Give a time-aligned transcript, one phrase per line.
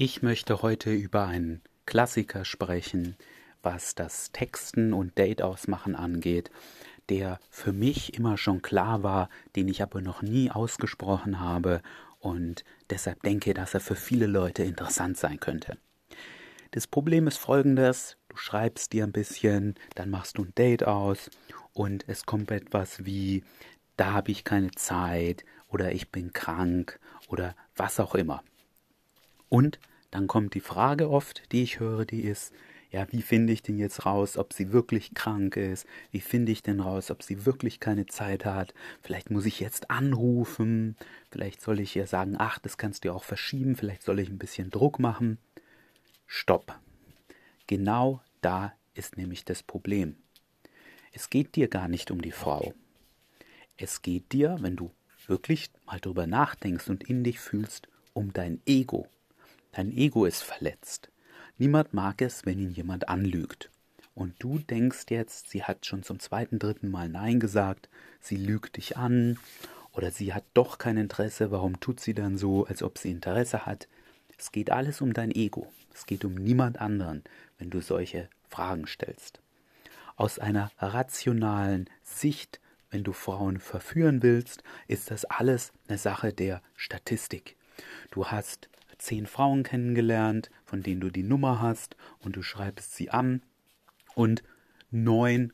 [0.00, 3.16] Ich möchte heute über einen Klassiker sprechen,
[3.62, 6.52] was das Texten und Date ausmachen angeht,
[7.08, 11.82] der für mich immer schon klar war, den ich aber noch nie ausgesprochen habe
[12.20, 15.78] und deshalb denke, dass er für viele Leute interessant sein könnte.
[16.70, 21.28] Das Problem ist folgendes, du schreibst dir ein bisschen, dann machst du ein Date aus
[21.72, 23.42] und es kommt etwas wie,
[23.96, 28.44] da habe ich keine Zeit oder ich bin krank oder was auch immer.
[29.48, 29.78] Und
[30.10, 32.52] dann kommt die Frage oft, die ich höre, die ist,
[32.90, 35.86] ja, wie finde ich denn jetzt raus, ob sie wirklich krank ist?
[36.10, 38.72] Wie finde ich denn raus, ob sie wirklich keine Zeit hat?
[39.02, 40.96] Vielleicht muss ich jetzt anrufen.
[41.30, 43.76] Vielleicht soll ich ihr sagen, ach, das kannst du auch verschieben.
[43.76, 45.38] Vielleicht soll ich ein bisschen Druck machen.
[46.26, 46.78] Stopp.
[47.66, 50.16] Genau da ist nämlich das Problem.
[51.12, 52.72] Es geht dir gar nicht um die Frau.
[53.76, 54.90] Es geht dir, wenn du
[55.26, 59.08] wirklich mal drüber nachdenkst und in dich fühlst, um dein Ego.
[59.72, 61.10] Dein Ego ist verletzt.
[61.58, 63.70] Niemand mag es, wenn ihn jemand anlügt.
[64.14, 67.88] Und du denkst jetzt, sie hat schon zum zweiten, dritten Mal Nein gesagt,
[68.20, 69.38] sie lügt dich an
[69.92, 73.66] oder sie hat doch kein Interesse, warum tut sie dann so, als ob sie Interesse
[73.66, 73.88] hat?
[74.36, 75.72] Es geht alles um dein Ego.
[75.94, 77.24] Es geht um niemand anderen,
[77.58, 79.40] wenn du solche Fragen stellst.
[80.16, 82.60] Aus einer rationalen Sicht,
[82.90, 87.56] wenn du Frauen verführen willst, ist das alles eine Sache der Statistik.
[88.10, 93.10] Du hast zehn Frauen kennengelernt, von denen du die Nummer hast und du schreibst sie
[93.10, 93.42] an
[94.14, 94.42] und
[94.90, 95.52] neun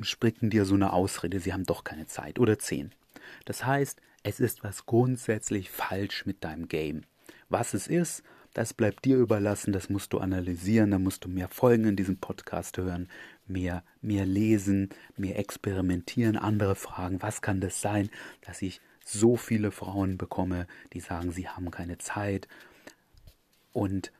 [0.00, 2.92] spricken dir so eine Ausrede, sie haben doch keine Zeit oder zehn.
[3.44, 7.04] Das heißt, es ist was grundsätzlich falsch mit deinem Game.
[7.48, 8.22] Was es ist,
[8.54, 12.16] das bleibt dir überlassen, das musst du analysieren, da musst du mehr Folgen in diesem
[12.16, 13.08] Podcast hören,
[13.46, 19.70] mehr, mehr lesen, mehr experimentieren, andere fragen, was kann das sein, dass ich so viele
[19.70, 22.48] Frauen bekomme, die sagen, sie haben keine Zeit.
[23.72, 24.12] Und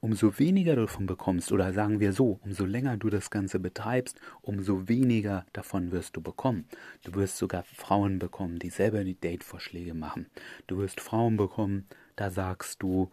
[0.00, 4.20] umso weniger du davon bekommst, oder sagen wir so, umso länger du das Ganze betreibst,
[4.42, 6.66] umso weniger davon wirst du bekommen.
[7.04, 10.26] Du wirst sogar Frauen bekommen, die selber die Date-Vorschläge machen.
[10.66, 13.10] Du wirst Frauen bekommen, da sagst du,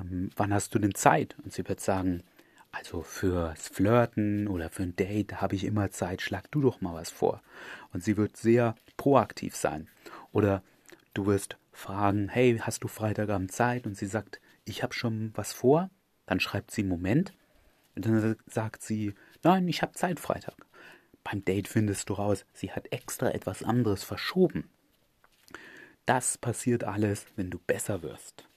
[0.00, 1.36] ähm, wann hast du denn Zeit?
[1.44, 2.22] Und sie wird sagen,
[2.72, 6.94] also fürs Flirten oder für ein Date habe ich immer Zeit, schlag du doch mal
[6.94, 7.42] was vor.
[7.92, 9.88] Und sie wird sehr proaktiv sein.
[10.32, 10.62] Oder
[11.14, 13.86] du wirst fragen, hey, hast du Freitagabend Zeit?
[13.86, 15.90] Und sie sagt, ich habe schon was vor.
[16.26, 17.34] Dann schreibt sie Moment.
[17.94, 20.56] Und dann sagt sie, nein, ich habe Zeit Freitag.
[21.24, 24.68] Beim Date findest du raus, sie hat extra etwas anderes verschoben.
[26.06, 28.48] Das passiert alles, wenn du besser wirst.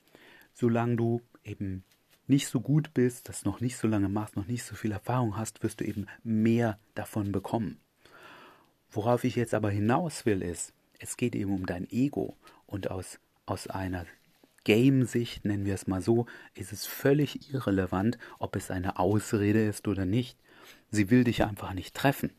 [0.54, 1.84] Solange du eben
[2.28, 5.38] nicht so gut bist, das noch nicht so lange machst, noch nicht so viel Erfahrung
[5.38, 7.80] hast, wirst du eben mehr davon bekommen.
[8.90, 10.74] Worauf ich jetzt aber hinaus will, ist,
[11.06, 12.36] es geht eben um dein Ego
[12.66, 14.08] und aus, aus einer
[14.64, 19.88] Game-Sicht, nennen wir es mal so, ist es völlig irrelevant, ob es eine Ausrede ist
[19.88, 20.36] oder nicht.
[20.90, 22.32] Sie will dich einfach nicht treffen.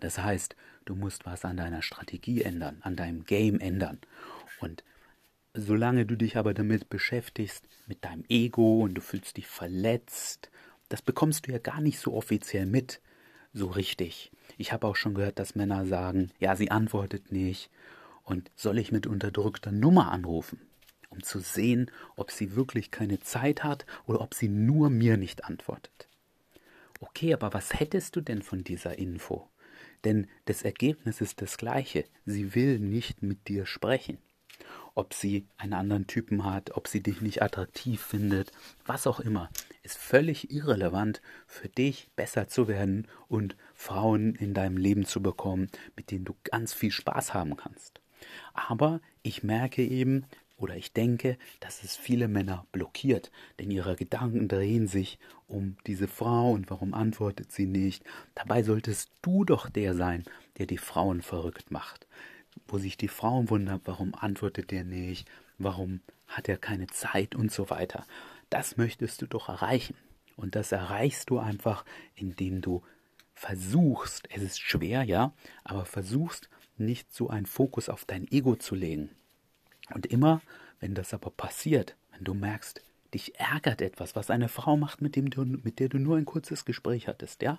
[0.00, 4.00] Das heißt, du musst was an deiner Strategie ändern, an deinem Game ändern.
[4.60, 4.82] Und
[5.52, 10.50] solange du dich aber damit beschäftigst, mit deinem Ego und du fühlst dich verletzt,
[10.88, 13.02] das bekommst du ja gar nicht so offiziell mit,
[13.52, 14.30] so richtig.
[14.58, 17.70] Ich habe auch schon gehört, dass Männer sagen, ja, sie antwortet nicht.
[18.22, 20.60] Und soll ich mit unterdrückter Nummer anrufen,
[21.10, 25.44] um zu sehen, ob sie wirklich keine Zeit hat oder ob sie nur mir nicht
[25.44, 26.08] antwortet?
[27.00, 29.48] Okay, aber was hättest du denn von dieser Info?
[30.04, 32.04] Denn das Ergebnis ist das gleiche.
[32.24, 34.18] Sie will nicht mit dir sprechen
[34.94, 38.52] ob sie einen anderen Typen hat, ob sie dich nicht attraktiv findet,
[38.84, 39.48] was auch immer,
[39.82, 45.68] ist völlig irrelevant für dich besser zu werden und Frauen in deinem Leben zu bekommen,
[45.96, 48.00] mit denen du ganz viel Spaß haben kannst.
[48.54, 50.24] Aber ich merke eben,
[50.56, 56.06] oder ich denke, dass es viele Männer blockiert, denn ihre Gedanken drehen sich um diese
[56.06, 58.04] Frau und warum antwortet sie nicht.
[58.36, 60.22] Dabei solltest du doch der sein,
[60.58, 62.06] der die Frauen verrückt macht
[62.66, 65.28] wo sich die Frauen wundern, warum antwortet der nicht,
[65.58, 68.06] warum hat er keine Zeit und so weiter.
[68.52, 69.96] Das möchtest du doch erreichen.
[70.36, 72.82] Und das erreichst du einfach, indem du
[73.32, 75.32] versuchst, es ist schwer, ja,
[75.64, 79.08] aber versuchst nicht so einen Fokus auf dein Ego zu legen.
[79.94, 80.42] Und immer,
[80.80, 82.82] wenn das aber passiert, wenn du merkst,
[83.14, 86.26] dich ärgert etwas, was eine Frau macht, mit, dem du, mit der du nur ein
[86.26, 87.58] kurzes Gespräch hattest, ja,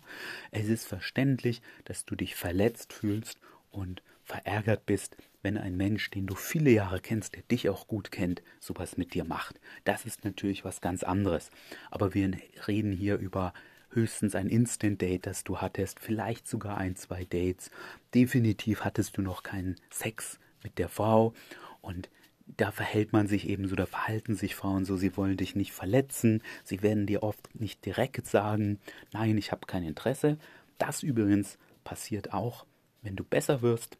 [0.52, 3.40] es ist verständlich, dass du dich verletzt fühlst
[3.72, 8.12] und verärgert bist, wenn ein Mensch, den du viele Jahre kennst, der dich auch gut
[8.12, 9.60] kennt, sowas mit dir macht.
[9.84, 11.50] Das ist natürlich was ganz anderes.
[11.92, 12.32] Aber wir
[12.68, 13.54] reden hier über
[13.90, 17.70] höchstens ein Instant-Date, das du hattest, vielleicht sogar ein, zwei Dates.
[18.14, 21.34] Definitiv hattest du noch keinen Sex mit der Frau
[21.82, 22.10] und
[22.46, 25.72] da verhält man sich eben so, da verhalten sich Frauen so, sie wollen dich nicht
[25.72, 28.80] verletzen, sie werden dir oft nicht direkt sagen,
[29.14, 30.38] nein, ich habe kein Interesse.
[30.78, 32.66] Das übrigens passiert auch,
[33.02, 33.98] wenn du besser wirst.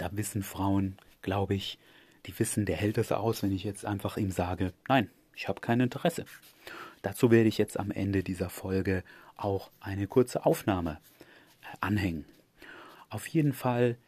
[0.00, 1.78] Da wissen Frauen, glaube ich,
[2.24, 5.60] die wissen, der hält es aus, wenn ich jetzt einfach ihm sage, nein, ich habe
[5.60, 6.24] kein Interesse.
[7.02, 9.04] Dazu werde ich jetzt am Ende dieser Folge
[9.36, 11.00] auch eine kurze Aufnahme
[11.60, 12.24] äh, anhängen.
[13.10, 13.98] Auf jeden Fall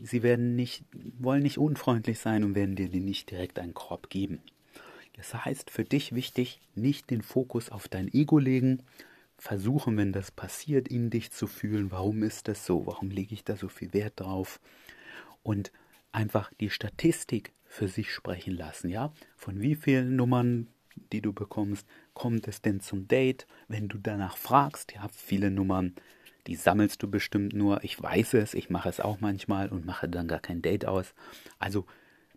[0.00, 0.84] sie werden nicht,
[1.18, 4.40] wollen nicht unfreundlich sein und werden dir nicht direkt einen Korb geben.
[5.14, 8.84] Das heißt, für dich wichtig, nicht den Fokus auf dein Ego legen,
[9.36, 13.42] versuchen, wenn das passiert, in dich zu fühlen, warum ist das so, warum lege ich
[13.42, 14.60] da so viel Wert drauf
[15.42, 15.72] und
[16.12, 20.68] einfach die Statistik für sich sprechen lassen, ja, von wie vielen Nummern,
[21.12, 25.94] die du bekommst, kommt es denn zum Date, wenn du danach fragst, ja, viele Nummern
[26.46, 27.84] die sammelst du bestimmt nur.
[27.84, 31.14] Ich weiß es, ich mache es auch manchmal und mache dann gar kein Date aus.
[31.58, 31.86] Also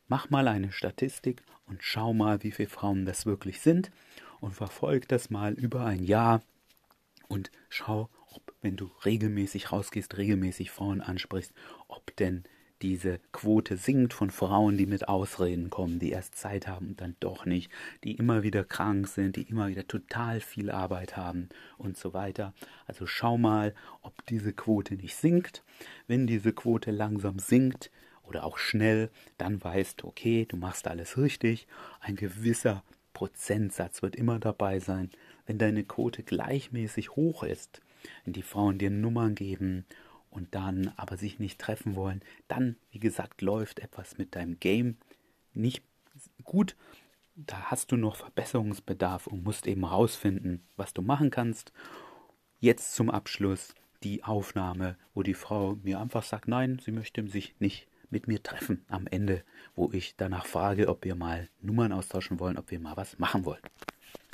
[0.08, 3.92] mach mal eine Statistik und schau mal, wie viele Frauen das wirklich sind
[4.40, 6.44] und verfolg das mal über ein Jahr
[7.28, 11.54] und schau, ob, wenn du regelmäßig rausgehst, regelmäßig Frauen ansprichst,
[11.88, 12.44] ob denn
[12.84, 17.16] diese Quote sinkt von Frauen, die mit Ausreden kommen, die erst Zeit haben und dann
[17.22, 17.72] doch nicht,
[18.04, 21.48] die immer wieder krank sind, die immer wieder total viel Arbeit haben
[21.78, 22.54] und so weiter.
[22.86, 25.64] Also schau mal, ob diese Quote nicht sinkt.
[26.08, 27.90] Wenn diese Quote langsam sinkt
[28.24, 31.68] oder auch schnell, dann weißt du, okay, du machst alles richtig.
[32.02, 32.84] Ein gewisser
[33.14, 35.10] Prozentsatz wird immer dabei sein.
[35.46, 37.80] Wenn deine Quote gleichmäßig hoch ist,
[38.26, 39.86] wenn die Frauen dir Nummern geben
[40.34, 44.98] und dann aber sich nicht treffen wollen, dann, wie gesagt, läuft etwas mit deinem Game
[45.54, 45.84] nicht
[46.44, 46.76] gut.
[47.36, 51.72] Da hast du noch Verbesserungsbedarf und musst eben rausfinden, was du machen kannst.
[52.60, 57.56] Jetzt zum Abschluss die Aufnahme, wo die Frau mir einfach sagt, nein, sie möchte sich
[57.60, 59.44] nicht mit mir treffen am Ende,
[59.76, 63.46] wo ich danach frage, ob wir mal Nummern austauschen wollen, ob wir mal was machen
[63.46, 63.62] wollen.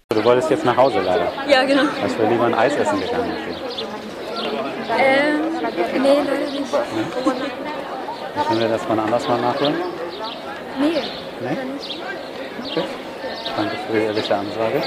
[0.09, 1.31] Du wolltest jetzt nach Hause leider.
[1.47, 1.83] Ja, genau.
[2.05, 3.31] Ich wäre lieber ein Eis essen gegangen.
[4.97, 5.48] Ähm,
[5.79, 6.71] nee, leider nicht.
[8.47, 9.75] Können wir das mal anders mal nachholen?
[10.79, 11.01] Nee.
[11.41, 11.57] Nee?
[12.69, 12.83] Okay.
[13.55, 14.81] Danke für die ehrliche Ansage.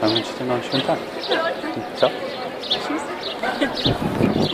[0.00, 0.98] Dann wünsche ich dir noch einen schönen Tag.
[1.96, 2.10] Ciao.
[2.70, 4.48] Tschüss.